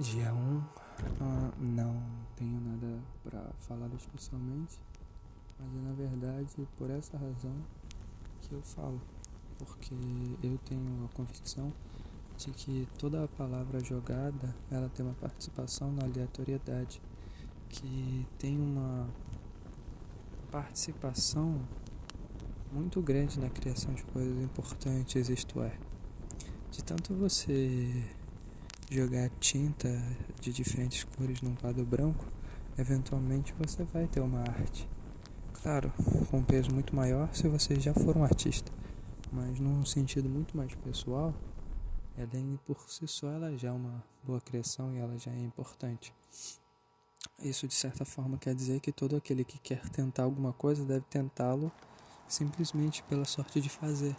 [0.00, 2.02] Dia 1, um, uh, não
[2.34, 4.80] tenho nada para falar especialmente,
[5.58, 7.54] mas é na verdade por essa razão
[8.40, 8.98] que eu falo,
[9.58, 9.94] porque
[10.42, 11.70] eu tenho a convicção
[12.38, 17.02] de que toda a palavra jogada ela tem uma participação na aleatoriedade,
[17.68, 19.06] que tem uma
[20.50, 21.60] participação
[22.72, 25.78] muito grande na criação de coisas importantes, isto é,
[26.70, 28.02] de tanto você
[28.90, 29.88] jogar tinta
[30.40, 32.26] de diferentes cores num quadro branco,
[32.76, 34.88] eventualmente você vai ter uma arte.
[35.62, 35.92] Claro,
[36.28, 38.72] com um peso muito maior se você já for um artista,
[39.30, 41.32] mas num sentido muito mais pessoal,
[42.16, 42.28] ela
[42.66, 46.12] por si só ela já é uma boa criação e ela já é importante.
[47.38, 51.04] Isso de certa forma quer dizer que todo aquele que quer tentar alguma coisa deve
[51.08, 51.70] tentá-lo
[52.26, 54.16] simplesmente pela sorte de fazer,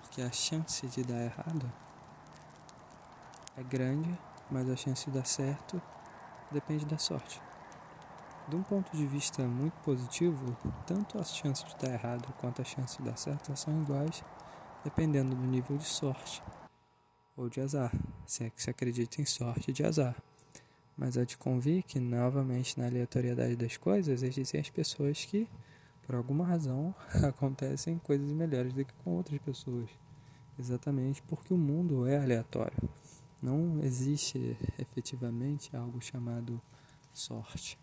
[0.00, 1.70] porque a chance de dar errado
[3.56, 4.16] é grande,
[4.50, 5.80] mas a chance de dar certo
[6.50, 7.40] depende da sorte.
[8.48, 12.64] De um ponto de vista muito positivo, tanto as chances de dar errado quanto a
[12.64, 14.24] chance de dar certo são iguais,
[14.82, 16.42] dependendo do nível de sorte
[17.36, 17.92] ou de azar,
[18.26, 20.16] se é que se acredita em sorte de azar.
[20.96, 25.48] Mas há de convir que, novamente, na aleatoriedade das coisas, existem as pessoas que,
[26.02, 26.94] por alguma razão,
[27.26, 29.88] acontecem coisas melhores do que com outras pessoas.
[30.58, 32.76] Exatamente porque o mundo é aleatório.
[33.42, 36.60] Não existe efetivamente algo chamado
[37.14, 37.78] sorte,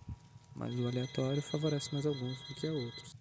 [0.55, 3.17] mas o aleatório favorece mais alguns do que a outros.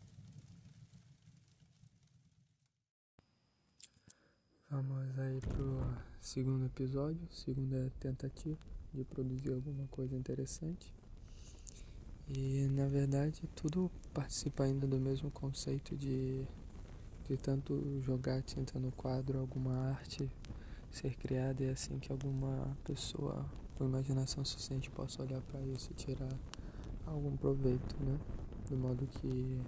[4.68, 5.80] Vamos aí pro
[6.20, 8.58] segundo episódio, segunda tentativa
[8.92, 10.94] de produzir alguma coisa interessante.
[12.28, 16.44] E na verdade tudo participa ainda do mesmo conceito de,
[17.26, 20.30] de tanto jogar tinta no quadro, alguma arte
[20.96, 23.44] ser criada é assim que alguma pessoa
[23.76, 26.32] com imaginação suficiente possa olhar para isso e tirar
[27.04, 28.18] algum proveito, né?
[28.66, 29.60] Do modo que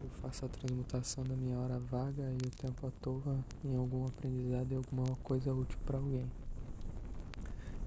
[0.00, 4.06] eu faça a transmutação da minha hora vaga e o tempo à toa em algum
[4.06, 6.30] aprendizado e alguma coisa útil para alguém.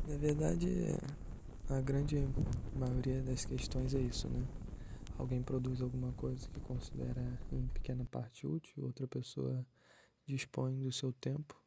[0.05, 0.69] Na verdade,
[1.69, 2.27] a grande
[2.75, 4.45] maioria das questões é isso, né?
[5.17, 9.65] Alguém produz alguma coisa que considera em pequena parte útil, outra pessoa
[10.27, 11.64] dispõe do seu tempo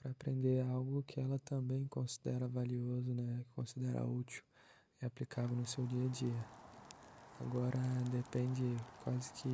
[0.00, 3.44] para aprender algo que ela também considera valioso, né?
[3.54, 4.42] considera útil
[5.02, 6.46] e aplicável no seu dia a dia.
[7.40, 7.78] Agora
[8.10, 9.48] depende quase que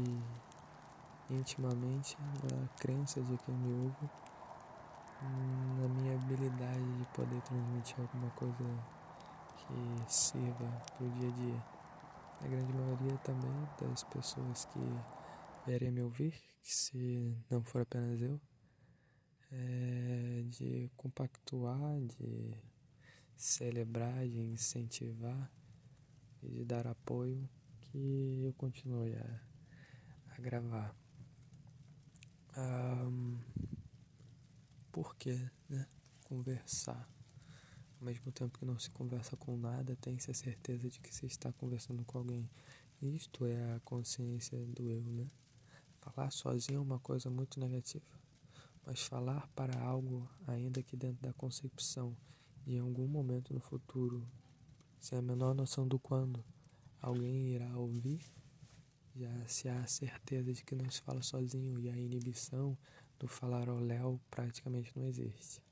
[1.31, 4.11] intimamente da crença de quem me ouve
[5.81, 8.65] na minha habilidade de poder transmitir alguma coisa
[9.57, 11.65] que sirva para o dia a dia.
[12.43, 14.81] A grande maioria também das pessoas que
[15.67, 16.33] vierem me ouvir,
[16.63, 18.39] que se não for apenas eu,
[19.51, 22.55] é, de compactuar, de
[23.37, 25.51] celebrar, de incentivar
[26.43, 27.49] e de dar apoio
[27.81, 29.41] que eu continue a,
[30.37, 30.95] a gravar.
[32.57, 33.39] Um,
[34.93, 35.35] por que
[35.69, 35.87] né?
[36.25, 37.09] conversar?
[38.01, 41.27] Ao mesmo tempo que não se conversa com nada, tem-se a certeza de que se
[41.27, 42.49] está conversando com alguém.
[43.01, 45.31] Isto é a consciência do eu, né?
[46.01, 48.24] Falar sozinho é uma coisa muito negativa
[48.87, 52.17] mas falar para algo, ainda que dentro da concepção,
[52.67, 54.29] em algum momento no futuro,
[55.01, 56.45] sem a menor noção do quando,
[57.01, 58.21] alguém irá ouvir,
[59.15, 62.77] já se há certeza de que não se fala sozinho e a inibição
[63.19, 65.63] do falar ao léu praticamente não existe.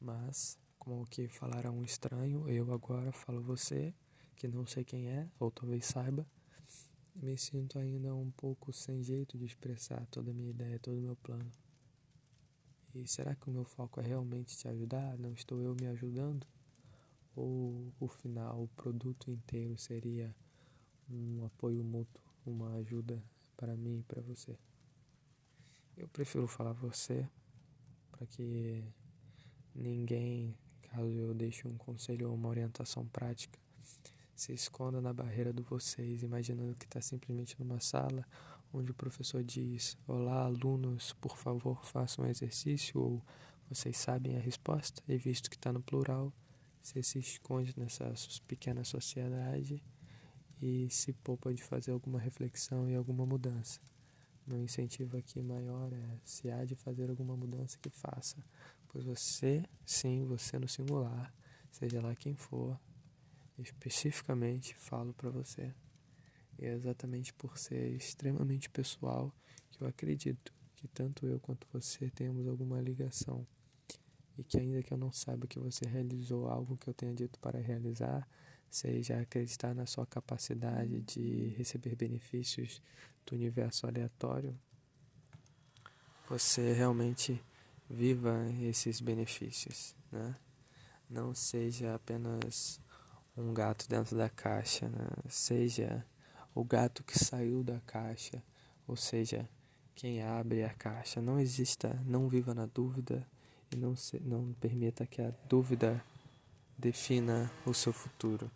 [0.00, 3.94] Mas, como que falar a um estranho, eu agora falo você,
[4.34, 6.26] que não sei quem é, ou talvez saiba,
[7.14, 11.02] me sinto ainda um pouco sem jeito de expressar toda a minha ideia, todo o
[11.02, 11.50] meu plano.
[12.94, 15.18] E será que o meu foco é realmente te ajudar?
[15.18, 16.46] Não estou eu me ajudando?
[17.36, 20.34] Ou o final, o produto inteiro seria
[21.08, 23.22] um apoio mútuo, uma ajuda
[23.56, 24.58] para mim e para você?
[25.96, 27.28] Eu prefiro falar você
[28.10, 28.84] para que
[29.74, 33.58] ninguém, caso eu deixe um conselho ou uma orientação prática,
[34.34, 38.24] se esconda na barreira do vocês, imaginando que está simplesmente numa sala
[38.72, 43.22] onde o professor diz: Olá, alunos, por favor, façam um exercício, ou
[43.68, 46.32] vocês sabem a resposta, e visto que está no plural,
[46.82, 48.12] você se esconde nessa
[48.46, 49.82] pequena sociedade
[50.60, 53.80] e se poupa de fazer alguma reflexão e alguma mudança.
[54.46, 58.42] Meu incentivo aqui maior é: se há de fazer alguma mudança, que faça,
[58.88, 61.32] pois você, sim, você no singular,
[61.70, 62.80] seja lá quem for,
[63.58, 65.74] especificamente falo para você.
[66.60, 69.32] É exatamente por ser extremamente pessoal
[69.70, 73.46] que eu acredito que tanto eu quanto você temos alguma ligação.
[74.36, 77.40] e que ainda que eu não saiba que você realizou algo que eu tenha dito
[77.40, 78.28] para realizar,
[78.70, 82.80] seja acreditar na sua capacidade de receber benefícios
[83.26, 84.56] do universo aleatório,
[86.28, 87.42] você realmente
[87.88, 90.36] viva esses benefícios, né?
[91.08, 92.80] Não seja apenas
[93.36, 95.08] um gato dentro da caixa, né?
[95.28, 96.04] seja
[96.58, 98.42] o gato que saiu da caixa,
[98.88, 99.48] ou seja,
[99.94, 101.22] quem abre a caixa.
[101.22, 103.24] Não exista, não viva na dúvida
[103.70, 106.02] e não, se, não permita que a dúvida
[106.76, 108.50] defina o seu futuro.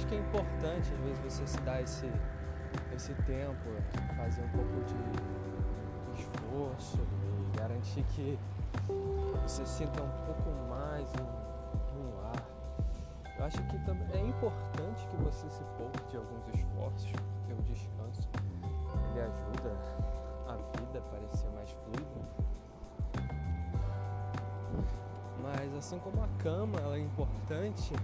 [0.00, 2.10] Acho que é importante às vezes você se dar esse,
[2.96, 3.68] esse tempo,
[4.16, 8.38] fazer um pouco de, esforço e garantir que
[9.42, 12.42] você sinta um pouco mais no ar.
[13.38, 17.62] Eu acho que também é importante que você se poupe de alguns esforços, porque o
[17.62, 18.28] descanso
[19.10, 19.76] ele ajuda
[20.48, 22.20] a vida a parecer mais fluida.
[25.42, 27.94] Mas assim como a cama ela é importante,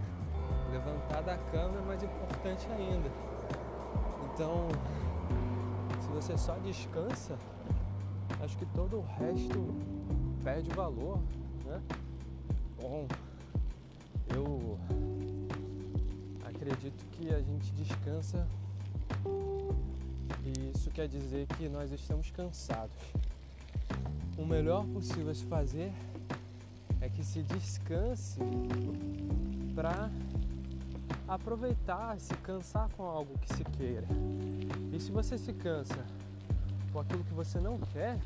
[0.77, 3.11] levantar da cama é mais importante ainda.
[4.35, 4.69] Então,
[6.03, 7.39] se você só descansa,
[8.43, 9.75] acho que todo o resto
[10.45, 11.19] perde valor,
[11.65, 11.81] né?
[12.81, 13.07] Bom,
[14.35, 14.79] eu
[16.45, 18.47] acredito que a gente descansa
[20.45, 22.97] e isso quer dizer que nós estamos cansados.
[24.37, 25.91] O melhor possível a se fazer
[27.01, 28.39] é que se descanse
[29.75, 30.11] para
[31.29, 34.07] aproveitar, se cansar com algo que se queira.
[34.93, 36.05] E se você se cansa
[36.93, 38.19] com aquilo que você não quer,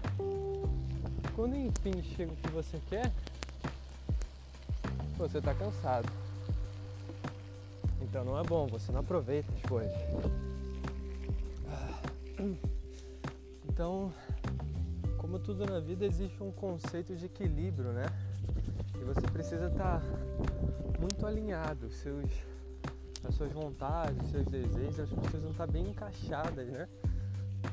[1.34, 3.12] quando enfim chega o que você quer,
[5.16, 6.08] você está cansado.
[8.02, 9.96] Então não é bom, você não aproveita as coisas.
[13.68, 14.12] Então,
[15.18, 18.06] como tudo na vida, existe um conceito de equilíbrio, né?
[18.94, 20.02] E você precisa estar tá
[20.98, 21.90] muito alinhado.
[21.90, 22.30] Seus,
[23.30, 26.88] as suas vontades, seus desejos, precisam estar tá bem encaixadas, né?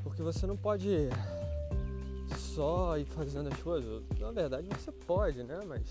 [0.04, 1.10] Porque você não pode
[2.38, 4.04] só ir fazendo as coisas.
[4.20, 5.60] Na verdade você pode, né?
[5.68, 5.82] Mas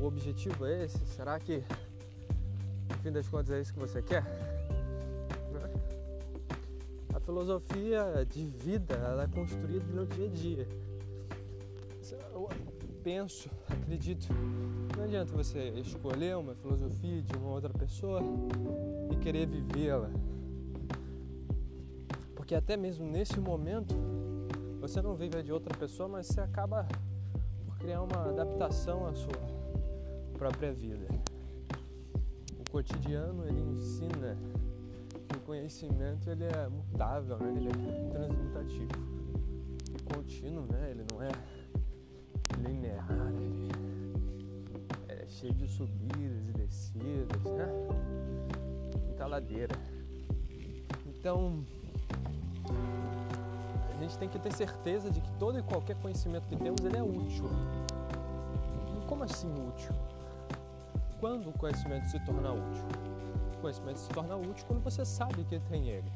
[0.00, 0.98] o objetivo é esse.
[1.06, 1.62] Será que
[2.88, 4.22] no fim das contas é isso que você quer?
[4.22, 5.70] Né?
[7.14, 10.68] A filosofia de vida ela é construída no dia a dia.
[13.06, 14.26] Penso, acredito,
[14.96, 18.20] não adianta você escolher uma filosofia de uma outra pessoa
[19.12, 20.10] e querer vivê-la.
[22.34, 23.94] Porque até mesmo nesse momento
[24.80, 26.84] você não vive a de outra pessoa, mas você acaba
[27.64, 29.40] por criar uma adaptação à sua
[30.36, 31.06] própria vida.
[32.58, 34.36] O cotidiano ele ensina
[35.28, 37.54] que o conhecimento ele é mutável, né?
[37.56, 38.90] ele é transmutativo.
[39.94, 40.90] O contínuo, né?
[40.90, 41.30] ele não é
[45.36, 47.68] cheio de subidas e descidas, né?
[49.04, 49.76] Muita ladeira.
[51.06, 51.62] Então,
[53.94, 56.96] a gente tem que ter certeza de que todo e qualquer conhecimento que temos ele
[56.96, 57.44] é útil.
[58.96, 59.94] E como assim útil?
[61.20, 62.84] Quando o conhecimento se torna útil?
[63.58, 66.10] O conhecimento se torna útil quando você sabe que tem ele.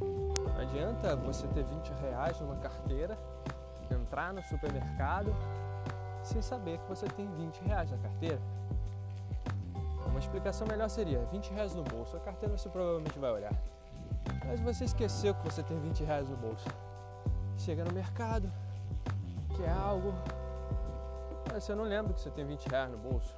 [0.00, 3.18] Não adianta você ter 20 reais numa carteira,
[3.90, 5.34] entrar no supermercado
[6.22, 8.40] sem saber que você tem 20 reais na carteira.
[10.32, 13.52] Explicação melhor seria 20 reais no bolso, a carteira você provavelmente vai olhar.
[14.46, 16.66] Mas você esqueceu que você tem 20 reais no bolso
[17.58, 18.50] chega no mercado,
[19.54, 20.14] quer algo,
[21.52, 23.36] mas você não lembra que você tem 20 reais no bolso.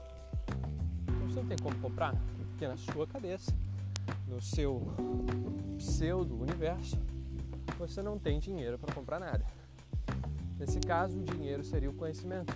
[1.09, 2.15] Então você não tem como comprar,
[2.51, 3.53] porque na sua cabeça,
[4.29, 4.87] no seu
[5.77, 6.97] pseudo universo,
[7.77, 9.45] você não tem dinheiro para comprar nada.
[10.61, 12.55] Nesse caso, o dinheiro seria o conhecimento.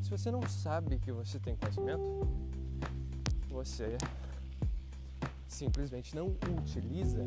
[0.00, 2.47] Se você não sabe que você tem conhecimento,
[3.48, 3.96] você
[5.48, 7.24] simplesmente não utiliza.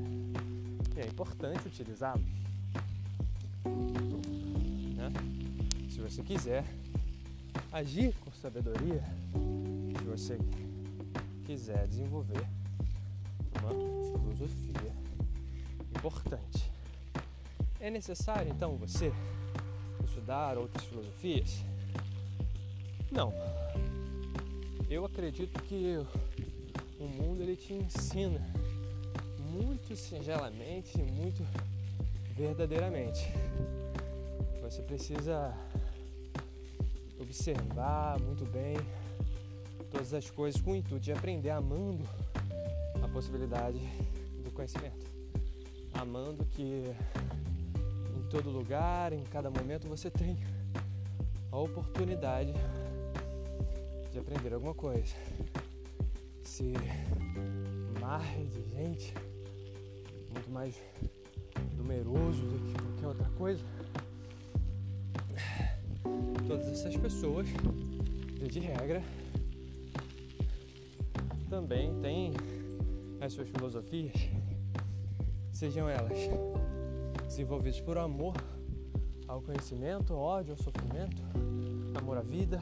[0.95, 2.23] E é importante utilizá-lo.
[4.95, 5.11] Né?
[5.89, 6.65] Se você quiser
[7.71, 9.03] agir com sabedoria
[9.97, 10.37] se você
[11.45, 12.45] quiser desenvolver
[13.61, 13.69] uma
[14.19, 14.93] filosofia
[15.95, 16.71] importante.
[17.79, 19.13] É necessário então você
[20.03, 21.63] estudar outras filosofias?
[23.11, 23.33] Não.
[24.91, 26.05] Eu acredito que
[26.99, 28.45] o mundo ele te ensina
[29.39, 31.47] muito singelamente, muito
[32.35, 33.25] verdadeiramente.
[34.61, 35.55] Você precisa
[37.17, 38.75] observar muito bem
[39.89, 42.03] todas as coisas com o intuito de aprender amando
[43.01, 43.79] a possibilidade
[44.43, 45.05] do conhecimento.
[45.93, 46.83] Amando que
[48.13, 50.37] em todo lugar, em cada momento você tem
[51.49, 52.53] a oportunidade
[54.11, 55.15] de aprender alguma coisa.
[56.43, 56.73] Se
[57.99, 59.13] mar de gente
[60.31, 60.75] muito mais
[61.77, 63.63] numeroso do que qualquer outra coisa,
[66.47, 67.47] todas essas pessoas,
[68.49, 69.01] de regra,
[71.49, 72.33] também têm
[73.21, 74.13] as suas filosofias,
[75.53, 76.17] sejam elas
[77.27, 78.35] desenvolvidas por amor
[79.25, 81.23] ao conhecimento, ódio ao sofrimento,
[81.95, 82.61] amor à vida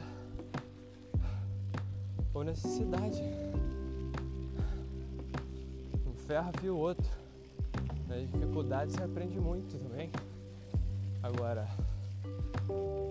[2.40, 3.22] ou necessidade.
[6.06, 7.10] Um ferro afia o outro.
[8.08, 10.10] Nas dificuldades você aprende muito também.
[11.22, 11.68] Agora,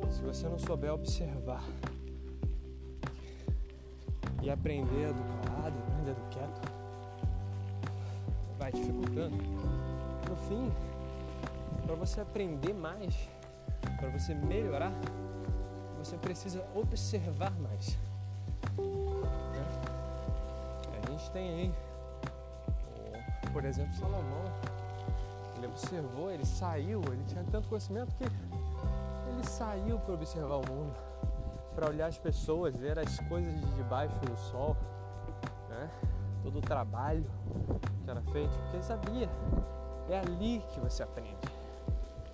[0.10, 1.64] se você não souber observar
[4.42, 6.62] e aprender do calado, aprender do quieto,
[8.58, 9.36] vai dificultando.
[10.28, 10.72] No fim,
[11.86, 13.30] para você aprender mais,
[14.00, 14.92] para você melhorar,
[16.00, 17.96] você precisa observar mais.
[21.30, 21.74] Gente tem aí,
[23.54, 24.44] por exemplo, Salomão.
[25.58, 30.96] Ele observou, ele saiu, ele tinha tanto conhecimento que ele saiu para observar o mundo,
[31.76, 34.76] para olhar as pessoas, ver as coisas de debaixo do sol,
[35.70, 35.90] né?
[36.42, 37.26] todo o trabalho
[38.04, 39.30] que era feito, porque ele sabia,
[40.10, 41.38] é ali que você aprende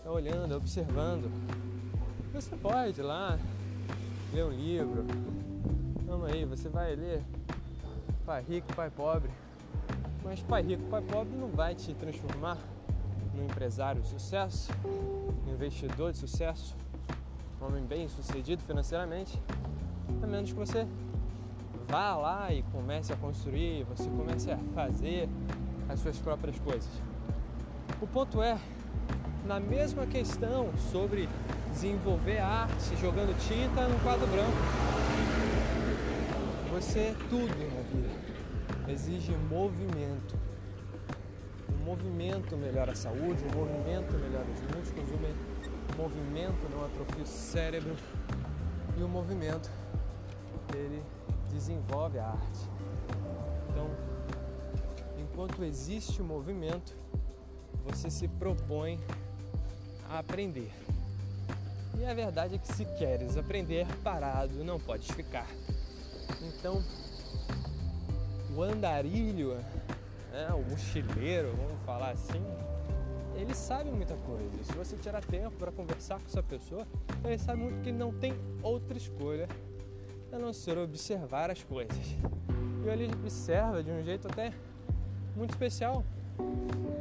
[0.05, 1.31] é olhando, é observando.
[2.31, 3.39] Você pode ir lá
[4.31, 5.03] ler um livro.
[6.05, 7.23] Vamos aí, você vai ler
[8.25, 9.29] Pai Rico, Pai Pobre.
[10.23, 12.57] Mas Pai Rico, Pai Pobre não vai te transformar
[13.35, 14.71] num empresário de sucesso,
[15.47, 16.75] investidor de sucesso,
[17.61, 19.39] um homem bem sucedido financeiramente,
[20.23, 20.87] a menos que você
[21.87, 25.29] vá lá e comece a construir, você comece a fazer
[25.87, 26.89] as suas próprias coisas.
[28.01, 28.57] O ponto é
[29.45, 31.29] na mesma questão sobre
[31.71, 35.14] desenvolver arte jogando tinta no quadro branco.
[36.75, 40.37] Você, tudo na vida, exige movimento.
[41.69, 47.25] O movimento melhora a saúde, o movimento melhora os músculos, o movimento não atrofia o
[47.25, 47.95] cérebro
[48.97, 49.71] e o movimento
[50.75, 51.01] ele
[51.49, 52.69] desenvolve a arte.
[53.69, 53.89] Então,
[55.17, 56.93] enquanto existe o movimento,
[57.85, 58.99] você se propõe
[60.09, 60.73] a aprender.
[61.97, 65.47] E a verdade é que se queres aprender parado, não podes ficar.
[66.47, 66.83] Então,
[68.55, 69.55] o andarilho,
[70.31, 72.41] né, o mochileiro, vamos falar assim,
[73.35, 74.63] ele sabe muita coisa.
[74.63, 76.87] Se você tirar tempo para conversar com essa pessoa,
[77.23, 78.33] ele sabe muito que não tem
[78.63, 79.47] outra escolha
[80.31, 82.15] a não ser observar as coisas.
[82.83, 84.53] E ele observa de um jeito até
[85.35, 86.03] muito especial,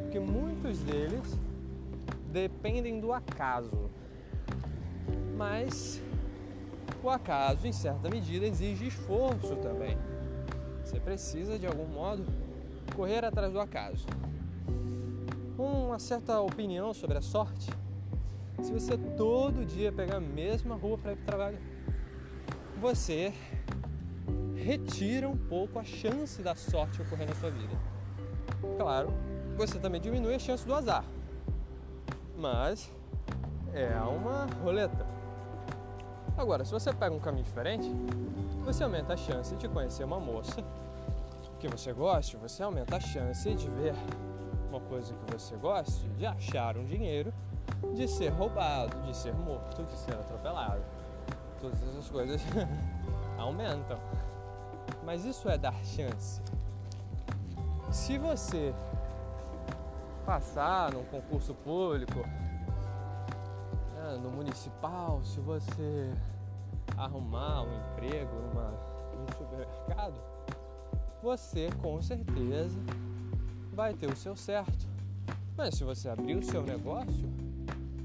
[0.03, 1.39] porque muitos deles
[2.33, 3.91] dependem do acaso.
[5.37, 6.01] Mas
[7.07, 9.97] o acaso, em certa medida, exige esforço também.
[10.85, 12.25] Você precisa, de algum modo,
[12.95, 14.07] correr atrás do acaso.
[15.59, 17.71] Uma certa opinião sobre a sorte.
[18.63, 21.59] Se você todo dia pegar a mesma rua para ir para o trabalho,
[22.81, 23.33] você
[24.57, 27.77] retira um pouco a chance da sorte ocorrer na sua vida.
[28.79, 29.11] Claro,
[29.57, 31.05] você também diminui a chance do azar
[32.37, 32.93] mas
[33.73, 35.07] é uma roleta.
[36.37, 37.89] Agora, se você pega um caminho diferente,
[38.65, 40.65] você aumenta a chance de conhecer uma moça
[41.61, 43.95] que você goste, você aumenta a chance de ver
[44.69, 47.33] uma coisa que você goste, de achar um dinheiro,
[47.95, 50.83] de ser roubado, de ser morto, de ser atropelado.
[51.61, 52.43] Todas essas coisas
[53.39, 53.99] aumentam.
[55.05, 56.43] Mas isso é dar chance.
[57.93, 58.75] Se você
[60.27, 62.25] passar num concurso público,
[64.25, 66.11] no municipal, se você
[66.97, 68.71] arrumar um emprego numa,
[69.21, 70.15] num supermercado,
[71.23, 72.79] você com certeza
[73.73, 74.87] vai ter o seu certo.
[75.57, 77.29] Mas se você abrir o seu negócio,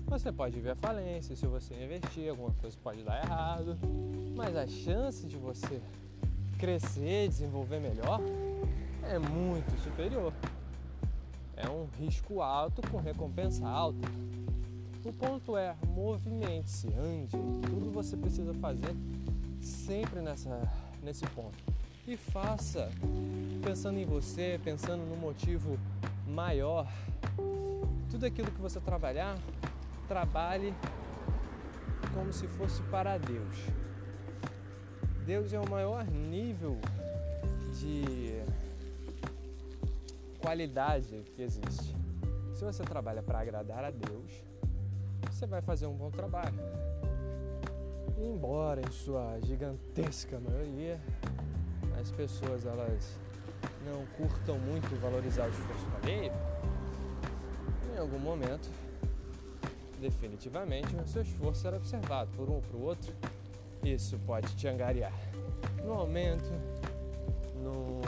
[0.07, 3.77] Você pode ver a falência, se você investir, alguma coisa pode dar errado,
[4.35, 5.79] mas a chance de você
[6.57, 8.19] crescer, desenvolver melhor
[9.03, 10.33] é muito superior.
[11.55, 14.07] É um risco alto com recompensa alta.
[15.03, 17.31] O ponto é, movimente-se, ande.
[17.67, 18.93] Tudo você precisa fazer
[19.61, 20.69] sempre nessa,
[21.01, 21.57] nesse ponto.
[22.05, 22.89] E faça
[23.63, 25.79] pensando em você, pensando no motivo
[26.27, 26.85] maior.
[28.09, 29.37] Tudo aquilo que você trabalhar,
[30.07, 30.73] trabalhe
[32.13, 33.55] como se fosse para Deus.
[35.25, 36.77] Deus é o maior nível
[37.79, 38.43] de
[40.41, 41.95] qualidade que existe.
[42.53, 44.48] Se você trabalha para agradar a Deus,
[45.29, 46.59] você vai fazer um bom trabalho.
[48.17, 50.99] E embora em sua gigantesca maioria
[51.99, 53.19] as pessoas elas
[53.85, 56.31] não curtam muito valorizar o esforço alheio,
[57.93, 58.69] em algum momento,
[59.99, 63.13] definitivamente, o seu esforço será observado por um ou por outro.
[63.83, 65.13] Isso pode te angariar
[65.83, 66.51] no aumento,
[67.55, 68.01] no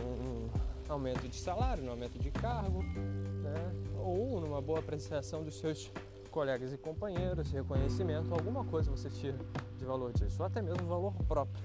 [0.87, 3.73] aumento de salário, no aumento de cargo, né?
[3.97, 5.91] ou numa boa apreciação dos seus
[6.31, 9.37] colegas e companheiros, reconhecimento, alguma coisa você tira
[9.77, 11.61] de valor disso, ou até mesmo valor próprio.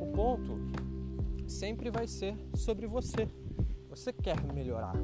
[0.00, 0.56] O ponto
[1.48, 3.28] sempre vai ser sobre você.
[3.90, 4.94] Você quer melhorar,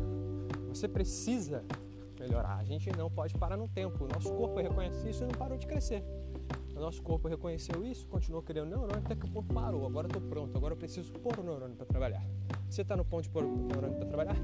[0.68, 1.64] você precisa
[2.18, 2.56] melhorar.
[2.56, 4.04] A gente não pode parar no tempo.
[4.04, 6.02] O nosso corpo reconhece isso e não parou de crescer.
[6.74, 9.86] O nosso corpo reconheceu isso, continuou criando neurônio até que o ponto parou.
[9.86, 12.22] Agora estou pronto, agora eu preciso pôr o neurônio para trabalhar.
[12.68, 14.36] Você está no ponto de pôr o neurônio para trabalhar?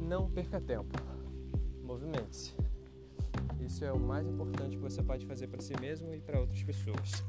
[0.00, 0.88] Não perca tempo.
[1.82, 2.69] Movimente-se.
[3.70, 6.60] Isso é o mais importante que você pode fazer para si mesmo e para outras
[6.60, 7.22] pessoas.